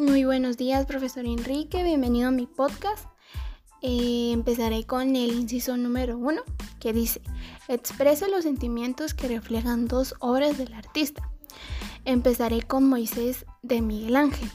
Muy 0.00 0.24
buenos 0.24 0.56
días, 0.56 0.86
profesor 0.86 1.26
Enrique. 1.26 1.84
Bienvenido 1.84 2.28
a 2.28 2.30
mi 2.30 2.46
podcast. 2.46 3.04
Eh, 3.82 4.30
empezaré 4.32 4.84
con 4.86 5.14
el 5.14 5.30
inciso 5.34 5.76
número 5.76 6.16
uno, 6.16 6.40
que 6.78 6.94
dice, 6.94 7.20
expresa 7.68 8.26
los 8.26 8.44
sentimientos 8.44 9.12
que 9.12 9.28
reflejan 9.28 9.88
dos 9.88 10.14
obras 10.20 10.56
del 10.56 10.72
artista. 10.72 11.28
Empezaré 12.06 12.62
con 12.62 12.88
Moisés 12.88 13.44
de 13.60 13.82
Miguel 13.82 14.16
Ángel. 14.16 14.50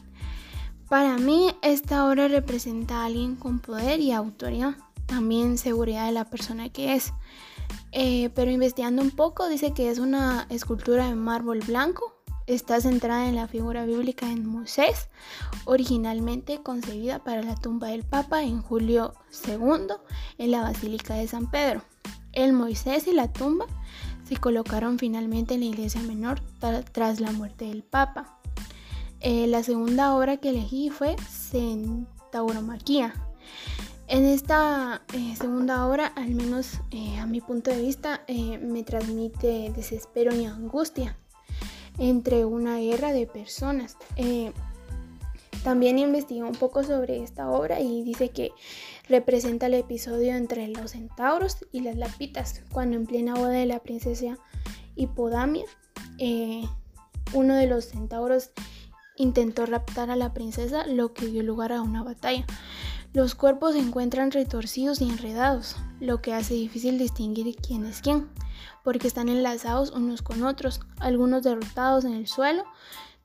Para 0.90 1.20
mí, 1.20 1.52
esta 1.62 2.10
obra 2.10 2.28
representa 2.28 3.04
a 3.04 3.06
alguien 3.06 3.36
con 3.36 3.60
poder 3.60 4.00
y 4.00 4.14
autoridad, 4.14 4.76
también 5.06 5.60
seguridad 5.60 6.08
de 6.08 6.12
la 6.12 6.26
persona 6.26 6.70
que 6.70 6.96
es. 6.96 7.14
Eh, 7.92 8.32
pero 8.34 8.50
investigando 8.50 9.04
un 9.04 9.12
poco, 9.12 9.48
dice 9.48 9.76
que 9.76 9.92
es 9.92 10.00
una 10.00 10.48
escultura 10.50 11.08
de 11.08 11.14
mármol 11.14 11.60
blanco 11.60 12.15
Está 12.48 12.80
centrada 12.80 13.28
en 13.28 13.36
la 13.36 13.48
figura 13.48 13.86
bíblica 13.86 14.32
en 14.32 14.46
Moisés, 14.46 15.08
originalmente 15.66 16.62
concebida 16.62 17.24
para 17.24 17.42
la 17.42 17.56
tumba 17.56 17.88
del 17.88 18.04
Papa 18.04 18.44
en 18.44 18.62
julio 18.62 19.16
II 19.48 19.88
en 20.38 20.52
la 20.52 20.62
Basílica 20.62 21.16
de 21.16 21.28
San 21.28 21.50
Pedro. 21.50 21.82
El 22.34 22.54
Moisés 22.54 23.08
y 23.08 23.14
la 23.14 23.34
tumba 23.34 23.66
se 24.30 24.38
colocaron 24.38 25.00
finalmente 25.00 25.56
en 25.56 25.62
la 25.62 25.66
iglesia 25.66 26.02
menor 26.02 26.40
tras 26.92 27.20
la 27.20 27.32
muerte 27.32 27.66
del 27.66 27.82
Papa. 27.82 28.40
Eh, 29.22 29.48
la 29.48 29.64
segunda 29.64 30.16
obra 30.16 30.38
que 30.38 30.50
elegí 30.50 30.92
fue 30.92 31.16
Centauromaquia. 31.28 33.16
En 34.08 34.24
esta 34.24 35.02
eh, 35.14 35.36
segunda 35.36 35.88
obra, 35.88 36.14
al 36.16 36.36
menos 36.36 36.80
eh, 36.92 37.18
a 37.18 37.26
mi 37.26 37.42
punto 37.42 37.72
de 37.72 37.82
vista, 37.82 38.22
me 38.62 38.84
transmite 38.84 39.72
desespero 39.76 40.36
y 40.36 40.46
angustia 40.46 41.18
entre 41.98 42.46
una 42.46 42.78
guerra 42.78 43.14
de 43.14 43.28
personas. 43.28 43.98
Eh, 44.16 44.52
también 45.64 45.98
investigó 45.98 46.48
un 46.48 46.56
poco 46.56 46.84
sobre 46.84 47.24
esta 47.24 47.50
obra 47.50 47.80
y 47.80 48.04
dice 48.04 48.30
que 48.30 48.52
representa 49.10 49.66
el 49.66 49.74
episodio 49.74 50.36
entre 50.36 50.68
los 50.68 50.92
centauros 50.92 51.58
y 51.72 51.82
las 51.82 51.96
lapitas, 51.96 52.62
cuando 52.72 52.98
en 52.98 53.08
plena 53.08 53.34
boda 53.34 53.50
de 53.50 53.66
la 53.66 53.80
princesa 53.80 54.38
Hipodamia, 54.96 55.66
eh, 56.20 56.64
uno 57.34 57.56
de 57.56 57.68
los 57.68 57.86
centauros 57.86 58.52
intentó 59.18 59.66
raptar 59.66 60.12
a 60.12 60.16
la 60.16 60.34
princesa, 60.34 60.86
lo 60.86 61.14
que 61.14 61.26
dio 61.28 61.42
lugar 61.42 61.72
a 61.72 61.82
una 61.82 62.04
batalla. 62.04 62.46
Los 63.16 63.34
cuerpos 63.34 63.74
se 63.74 63.80
encuentran 63.80 64.30
retorcidos 64.30 65.02
y 65.02 65.10
enredados, 65.10 65.76
lo 66.00 66.22
que 66.22 66.34
hace 66.34 66.54
difícil 66.54 67.00
distinguir 67.00 67.56
quién 67.56 67.88
es 67.88 68.02
quién 68.02 68.30
porque 68.86 69.08
están 69.08 69.30
enlazados 69.30 69.92
unos 69.92 70.22
con 70.22 70.44
otros, 70.44 70.80
algunos 71.00 71.44
derrotados 71.44 72.06
en 72.06 72.14
el 72.14 72.28
suelo, 72.28 72.64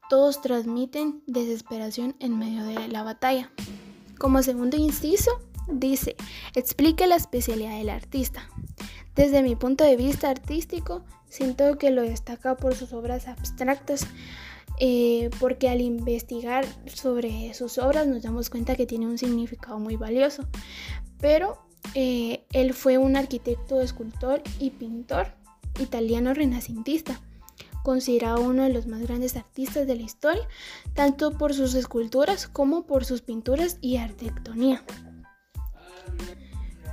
todos 0.08 0.41
transmiten 0.41 1.22
desesperación 1.27 2.16
en 2.19 2.38
medio 2.38 2.64
de 2.64 2.88
la 2.88 3.02
batalla. 3.02 3.50
Como 4.19 4.42
segundo 4.42 4.78
inciso, 4.78 5.30
dice, 5.69 6.16
explique 6.54 7.06
la 7.06 7.16
especialidad 7.16 7.77
del 7.77 7.91
artista. 7.91 8.48
Desde 9.14 9.42
mi 9.42 9.54
punto 9.54 9.84
de 9.84 9.97
vista 9.97 10.30
artístico, 10.30 11.04
siento 11.31 11.78
que 11.78 11.91
lo 11.91 12.03
destaca 12.03 12.56
por 12.56 12.75
sus 12.75 12.92
obras 12.92 13.27
abstractas, 13.28 14.06
eh, 14.78 15.31
porque 15.41 15.70
al 15.70 15.81
investigar 15.81 16.67
sobre 16.87 17.55
sus 17.55 17.78
obras 17.78 18.06
nos 18.06 18.22
damos 18.22 18.50
cuenta 18.50 18.77
que 18.77 18.87
tiene 18.87 19.06
un 19.06 19.17
significado 19.17 19.78
muy 19.78 19.97
valioso. 19.97 20.47
Pero 21.19 21.62
eh, 21.95 22.45
él 22.53 22.75
fue 22.75 22.98
un 22.98 23.17
arquitecto, 23.17 23.81
escultor 23.81 24.42
y 24.59 24.70
pintor 24.70 25.28
italiano 25.78 26.34
renacentista, 26.34 27.20
considerado 27.83 28.42
uno 28.42 28.65
de 28.65 28.70
los 28.70 28.87
más 28.87 29.00
grandes 29.00 29.37
artistas 29.37 29.87
de 29.87 29.97
la 29.97 30.03
historia, 30.03 30.47
tanto 30.94 31.39
por 31.39 31.55
sus 31.55 31.75
esculturas 31.75 32.48
como 32.48 32.87
por 32.87 33.05
sus 33.05 33.22
pinturas 33.22 33.78
y 33.81 33.97
arquitectonía. 33.97 34.84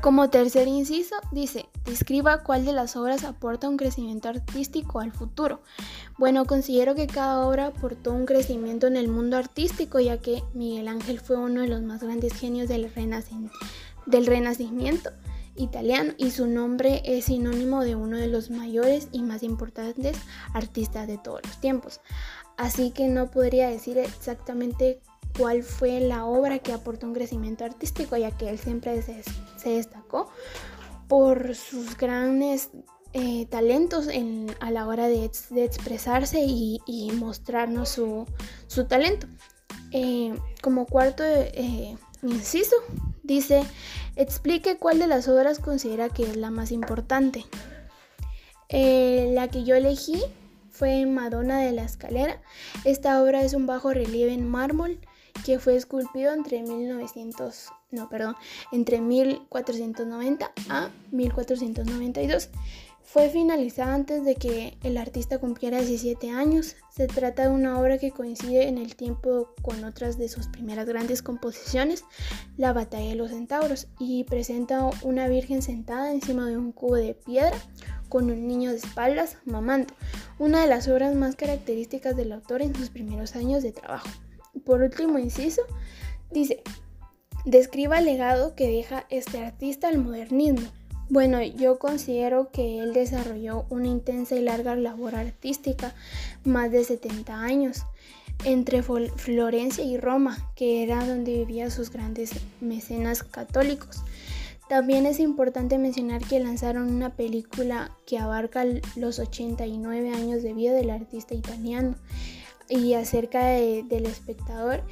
Como 0.01 0.29
tercer 0.29 0.67
inciso, 0.67 1.15
dice, 1.31 1.67
describa 1.87 2.43
cuál 2.43 2.65
de 2.65 2.73
las 2.73 2.95
obras 2.95 3.23
aporta 3.23 3.69
un 3.69 3.77
crecimiento 3.77 4.29
artístico 4.29 4.99
al 4.99 5.11
futuro. 5.11 5.61
Bueno, 6.17 6.45
considero 6.45 6.93
que 6.93 7.07
cada 7.07 7.47
obra 7.47 7.67
aportó 7.67 8.11
un 8.11 8.25
crecimiento 8.25 8.87
en 8.87 8.97
el 8.97 9.07
mundo 9.07 9.37
artístico, 9.37 9.99
ya 9.99 10.19
que 10.19 10.43
Miguel 10.53 10.87
Ángel 10.87 11.19
fue 11.19 11.37
uno 11.37 11.61
de 11.61 11.67
los 11.67 11.81
más 11.81 12.03
grandes 12.03 12.33
genios 12.33 12.67
del, 12.67 12.91
del 14.05 14.25
Renacimiento 14.25 15.11
italiano 15.55 16.13
y 16.17 16.31
su 16.31 16.45
nombre 16.45 17.01
es 17.03 17.25
sinónimo 17.25 17.83
de 17.83 17.95
uno 17.95 18.17
de 18.17 18.27
los 18.27 18.51
mayores 18.51 19.07
y 19.11 19.23
más 19.23 19.41
importantes 19.41 20.17
artistas 20.53 21.07
de 21.07 21.17
todos 21.17 21.41
los 21.43 21.59
tiempos. 21.59 22.01
Así 22.57 22.91
que 22.91 23.07
no 23.07 23.29
podría 23.29 23.69
decir 23.69 23.97
exactamente 23.97 24.99
cuál 25.37 25.63
fue 25.63 25.99
la 25.99 26.25
obra 26.25 26.59
que 26.59 26.73
aportó 26.73 27.05
un 27.05 27.13
crecimiento 27.13 27.63
artístico, 27.63 28.17
ya 28.17 28.31
que 28.31 28.49
él 28.49 28.57
siempre 28.57 29.01
se, 29.01 29.69
destacó 29.69 30.29
por 31.07 31.55
sus 31.55 31.97
grandes 31.97 32.69
eh, 33.13 33.45
talentos 33.49 34.09
a 34.59 34.71
la 34.71 34.87
hora 34.87 35.07
de, 35.07 35.25
expresarse 35.25 36.39
y, 36.41 37.11
mostrarnos 37.15 37.89
su, 37.89 38.25
talento. 38.87 39.27
Eh, 39.91 40.37
como 40.61 40.85
cuarto 40.85 41.23
eh, 41.23 41.95
inciso, 42.21 42.75
dice 43.23 43.63
Explique 44.17 44.77
cuál 44.77 44.99
de 44.99 45.07
las 45.07 45.27
obras 45.27 45.59
considera 45.59 46.09
que 46.09 46.23
es 46.23 46.35
la 46.35 46.51
más 46.51 46.71
importante. 46.71 47.45
La 48.69 49.47
que 49.47 49.63
yo 49.63 49.75
elegí 49.75 50.21
fue 50.69 51.05
Madonna 51.05 51.59
de 51.59 51.71
la 51.71 51.83
Escalera. 51.83 52.41
Esta 52.83 53.21
obra 53.23 53.43
es 53.43 53.53
un 53.53 53.65
bajo 53.65 53.93
relieve 53.93 54.33
en 54.33 54.47
mármol 54.47 54.99
que 55.45 55.59
fue 55.59 55.75
esculpido 55.75 56.33
entre 56.33 56.61
1900, 56.63 57.69
no, 57.91 58.09
perdón, 58.09 58.35
entre 58.71 59.01
1490 59.01 60.51
a 60.69 60.89
1492. 61.11 62.49
Fue 63.09 63.29
finalizada 63.29 63.93
antes 63.93 64.25
de 64.25 64.35
que 64.35 64.77
el 64.83 64.97
artista 64.97 65.39
cumpliera 65.39 65.79
17 65.79 66.29
años. 66.29 66.75
Se 66.93 67.07
trata 67.07 67.43
de 67.43 67.49
una 67.49 67.79
obra 67.79 67.97
que 67.97 68.11
coincide 68.11 68.67
en 68.67 68.77
el 68.77 68.97
tiempo 68.97 69.53
con 69.61 69.85
otras 69.85 70.17
de 70.17 70.27
sus 70.27 70.47
primeras 70.47 70.85
grandes 70.85 71.21
composiciones, 71.21 72.03
La 72.57 72.73
Batalla 72.73 73.07
de 73.07 73.15
los 73.15 73.31
Centauros, 73.31 73.87
y 73.97 74.25
presenta 74.25 74.89
una 75.03 75.29
virgen 75.29 75.61
sentada 75.61 76.11
encima 76.11 76.47
de 76.47 76.57
un 76.57 76.73
cubo 76.73 76.95
de 76.95 77.13
piedra 77.13 77.57
con 78.09 78.29
un 78.29 78.45
niño 78.45 78.71
de 78.71 78.77
espaldas 78.77 79.37
mamando, 79.45 79.93
una 80.37 80.61
de 80.61 80.67
las 80.67 80.89
obras 80.89 81.15
más 81.15 81.37
características 81.37 82.15
del 82.17 82.33
autor 82.33 82.61
en 82.61 82.75
sus 82.75 82.89
primeros 82.89 83.37
años 83.37 83.63
de 83.63 83.71
trabajo. 83.71 84.09
Por 84.67 84.83
último, 84.83 85.17
inciso, 85.17 85.63
dice, 86.29 86.61
describa 87.43 87.97
el 87.97 88.05
legado 88.05 88.53
que 88.53 88.67
deja 88.67 89.07
este 89.09 89.43
artista 89.43 89.87
al 89.87 89.97
modernismo 89.97 90.67
bueno, 91.09 91.41
yo 91.41 91.79
considero 91.79 92.51
que 92.51 92.79
él 92.79 92.93
desarrolló 92.93 93.65
una 93.69 93.87
intensa 93.87 94.35
y 94.35 94.41
larga 94.41 94.75
labor 94.75 95.15
artística, 95.15 95.95
más 96.43 96.69
de 96.69 96.83
70 96.83 97.33
años, 97.33 97.85
entre 98.43 98.83
Florencia 98.83 99.85
y 99.85 99.97
Roma, 99.97 100.37
que 100.55 100.83
era 100.83 101.05
donde 101.05 101.37
vivían 101.37 101.71
sus 101.71 101.91
grandes 101.91 102.31
mecenas 102.59 103.23
católicos. 103.23 104.03
También 104.67 105.05
es 105.05 105.21
importante 105.21 105.77
mencionar 105.77 106.21
que 106.21 106.41
lanzaron 106.41 106.93
una 106.93 107.15
película 107.15 107.95
que 108.05 108.17
abarca 108.17 108.65
los 108.97 109.19
89 109.19 110.09
años 110.09 110.43
de 110.43 110.53
vida 110.53 110.73
del 110.73 110.89
artista 110.89 111.35
italiano 111.35 111.95
y 112.69 112.93
acerca 112.93 113.45
del 113.45 114.05
espectador 114.05 114.83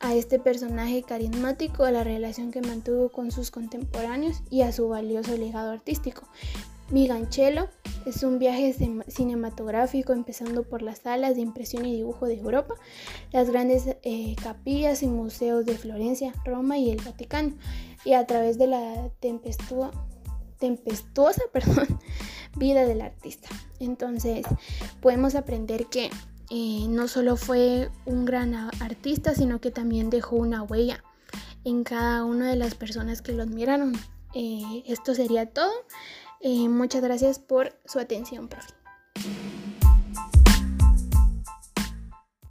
a 0.00 0.14
este 0.14 0.38
personaje 0.38 1.02
carismático, 1.02 1.84
a 1.84 1.90
la 1.90 2.04
relación 2.04 2.50
que 2.50 2.60
mantuvo 2.60 3.08
con 3.08 3.30
sus 3.30 3.50
contemporáneos 3.50 4.42
y 4.50 4.62
a 4.62 4.72
su 4.72 4.88
valioso 4.88 5.36
legado 5.36 5.70
artístico. 5.70 6.28
Miganchelo 6.90 7.68
es 8.04 8.22
un 8.22 8.38
viaje 8.38 8.74
cinematográfico 9.08 10.12
empezando 10.12 10.64
por 10.64 10.82
las 10.82 10.98
salas 10.98 11.34
de 11.34 11.40
impresión 11.40 11.86
y 11.86 11.96
dibujo 11.96 12.26
de 12.26 12.34
Europa, 12.34 12.74
las 13.32 13.48
grandes 13.48 13.96
eh, 14.02 14.36
capillas 14.42 15.02
y 15.02 15.06
museos 15.06 15.64
de 15.64 15.78
Florencia, 15.78 16.34
Roma 16.44 16.76
y 16.76 16.90
el 16.90 17.00
Vaticano, 17.00 17.54
y 18.04 18.12
a 18.12 18.26
través 18.26 18.58
de 18.58 18.66
la 18.66 19.10
tempestuosa 19.20 19.94
vida 22.56 22.84
del 22.84 23.00
artista. 23.00 23.48
Entonces 23.80 24.44
podemos 25.00 25.34
aprender 25.34 25.86
que 25.86 26.10
eh, 26.50 26.86
no 26.88 27.08
solo 27.08 27.36
fue 27.36 27.90
un 28.04 28.24
gran 28.24 28.54
artista, 28.54 29.34
sino 29.34 29.60
que 29.60 29.70
también 29.70 30.10
dejó 30.10 30.36
una 30.36 30.62
huella 30.62 31.02
en 31.64 31.84
cada 31.84 32.24
una 32.24 32.50
de 32.50 32.56
las 32.56 32.74
personas 32.74 33.22
que 33.22 33.32
lo 33.32 33.42
admiraron. 33.42 33.94
Eh, 34.34 34.82
esto 34.86 35.14
sería 35.14 35.46
todo. 35.46 35.72
Eh, 36.40 36.68
muchas 36.68 37.02
gracias 37.02 37.38
por 37.38 37.78
su 37.86 37.98
atención, 37.98 38.48
profe. 38.48 38.74